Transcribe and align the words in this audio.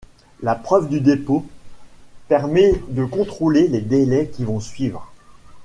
La 0.41 0.55
preuve 0.55 0.89
du 0.89 0.99
dépôt 0.99 1.45
permet 2.27 2.73
de 2.89 3.05
contrôler 3.05 3.67
les 3.67 3.81
délais 3.81 4.29
qui 4.29 4.43
vont 4.45 4.59
suivre. 4.59 5.13